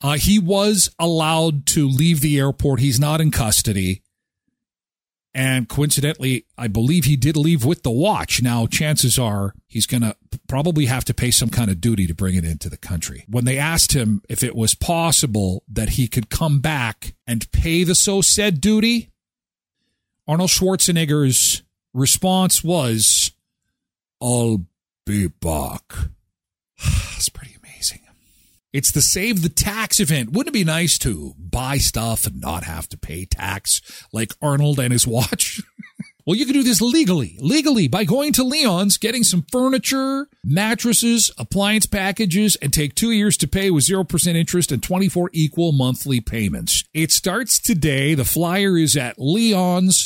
[0.00, 2.80] Uh, he was allowed to leave the airport.
[2.80, 4.02] He's not in custody.
[5.34, 8.42] And coincidentally, I believe he did leave with the watch.
[8.42, 10.14] Now, chances are he's going to
[10.46, 13.24] probably have to pay some kind of duty to bring it into the country.
[13.28, 17.82] When they asked him if it was possible that he could come back and pay
[17.82, 19.10] the so said duty,
[20.28, 21.62] Arnold Schwarzenegger's
[21.94, 23.32] response was,
[24.20, 24.66] I'll
[25.06, 25.94] be back.
[27.14, 27.51] That's pretty.
[28.72, 30.32] It's the Save the Tax event.
[30.32, 34.80] Wouldn't it be nice to buy stuff and not have to pay tax like Arnold
[34.80, 35.60] and his watch?
[36.26, 41.30] well, you can do this legally, legally by going to Leon's, getting some furniture, mattresses,
[41.36, 46.20] appliance packages, and take two years to pay with 0% interest and 24 equal monthly
[46.20, 46.84] payments.
[46.94, 48.14] It starts today.
[48.14, 50.04] The flyer is at leons.ca.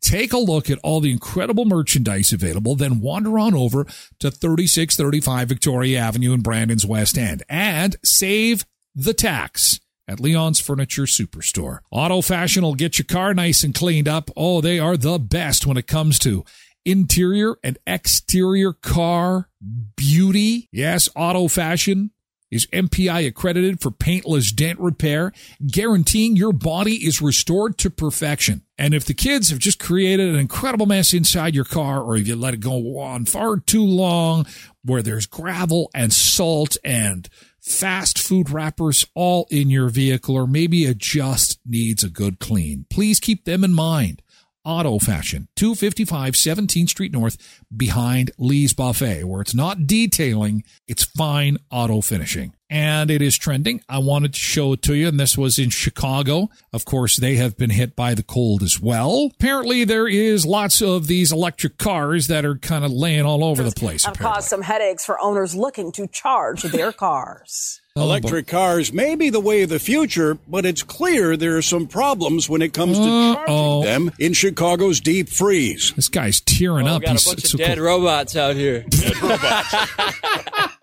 [0.00, 3.84] Take a look at all the incredible merchandise available, then wander on over
[4.20, 8.64] to 3635 Victoria Avenue in Brandon's West End and save
[8.94, 11.80] the tax at Leon's Furniture Superstore.
[11.90, 14.30] Auto Fashion will get your car nice and cleaned up.
[14.36, 16.44] Oh, they are the best when it comes to
[16.84, 19.50] interior and exterior car
[19.96, 20.68] beauty.
[20.72, 22.10] Yes, Auto Fashion
[22.50, 25.32] is MPI accredited for paintless dent repair,
[25.66, 28.62] guaranteeing your body is restored to perfection.
[28.78, 32.26] And if the kids have just created an incredible mess inside your car, or if
[32.26, 34.46] you let it go on far too long,
[34.82, 37.28] where there's gravel and salt and
[37.68, 42.86] fast food wrappers all in your vehicle, or maybe it just needs a good clean,
[42.90, 44.22] please keep them in mind.
[44.64, 51.56] Auto Fashion, 255 17th Street North, behind Lee's Buffet, where it's not detailing, it's fine
[51.70, 52.52] auto finishing.
[52.70, 53.80] And it is trending.
[53.88, 56.50] I wanted to show it to you, and this was in Chicago.
[56.72, 59.30] Of course, they have been hit by the cold as well.
[59.34, 63.62] Apparently, there is lots of these electric cars that are kind of laying all over
[63.62, 64.04] the place.
[64.04, 67.80] Have caused some headaches for owners looking to charge their cars.
[67.96, 71.62] Oh, Electric cars may be the way of the future, but it's clear there are
[71.62, 73.82] some problems when it comes to Uh-oh.
[73.82, 75.92] charging them in Chicago's deep freeze.
[75.96, 77.02] This guy's tearing Oh, up.
[77.02, 77.86] got a He's bunch of so dead cool.
[77.86, 78.84] robots out here.
[78.88, 79.14] Dead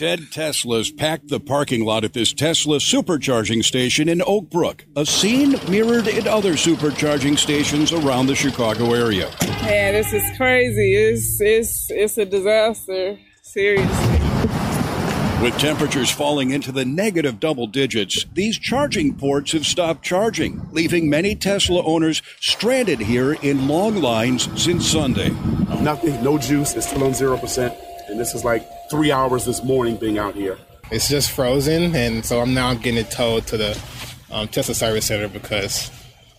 [0.00, 5.56] Teslas packed the parking lot at this Tesla supercharging station in Oak Brook, a scene
[5.68, 9.30] mirrored in other supercharging stations around the Chicago area.
[9.62, 10.94] Man, this is crazy.
[10.94, 13.18] It's it's it's a disaster.
[13.42, 14.18] Seriously.
[15.42, 21.10] With temperatures falling into the negative double digits, these charging ports have stopped charging, leaving
[21.10, 25.28] many Tesla owners stranded here in long lines since Sunday.
[25.80, 26.74] Nothing, no juice.
[26.74, 27.74] It's still on zero percent,
[28.08, 30.58] and this is like three hours this morning being out here.
[30.90, 33.82] It's just frozen, and so I'm now getting it towed to the
[34.30, 35.90] um, Tesla service center because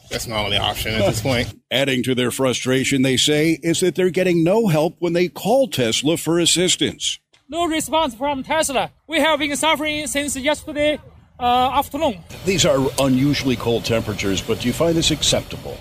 [0.09, 1.57] that's my only option at this point.
[1.71, 5.69] Adding to their frustration, they say, is that they're getting no help when they call
[5.69, 7.17] Tesla for assistance.
[7.47, 8.91] No response from Tesla.
[9.07, 10.99] We have been suffering since yesterday
[11.39, 12.19] uh, afternoon.
[12.45, 15.77] These are unusually cold temperatures, but do you find this acceptable?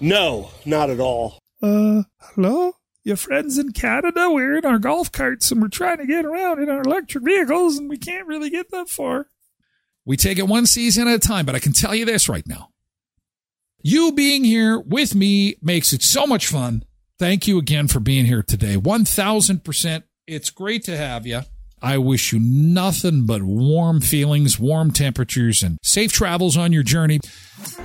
[0.00, 1.38] No, not at all.
[1.62, 2.02] Uh,
[2.34, 2.74] hello?
[3.04, 4.30] Your friends in Canada?
[4.30, 7.76] We're in our golf carts and we're trying to get around in our electric vehicles
[7.76, 9.26] and we can't really get that far.
[10.04, 12.46] We take it one season at a time, but I can tell you this right
[12.46, 12.68] now.
[13.82, 16.84] You being here with me makes it so much fun.
[17.18, 18.76] Thank you again for being here today.
[18.76, 20.02] 1000%.
[20.28, 21.42] It's great to have you.
[21.80, 27.18] I wish you nothing but warm feelings, warm temperatures, and safe travels on your journey.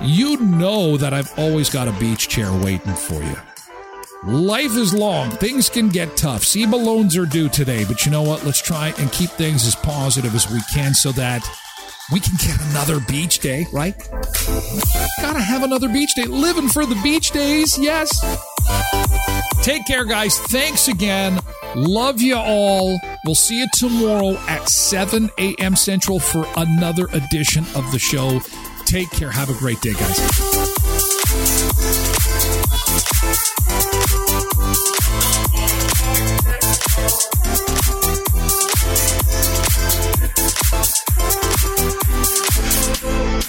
[0.00, 3.36] You know that I've always got a beach chair waiting for you.
[4.24, 5.30] Life is long.
[5.30, 6.42] Things can get tough.
[6.42, 8.44] CEBA loans are due today, but you know what?
[8.44, 11.48] Let's try and keep things as positive as we can so that
[12.10, 13.96] we can get another beach day, right?
[15.20, 16.24] Gotta have another beach day.
[16.24, 18.10] Living for the beach days, yes.
[19.62, 20.36] Take care, guys.
[20.38, 21.38] Thanks again.
[21.76, 22.98] Love you all.
[23.24, 25.76] We'll see you tomorrow at 7 a.m.
[25.76, 28.40] Central for another edition of the show.
[28.84, 29.30] Take care.
[29.30, 30.67] Have a great day, guys.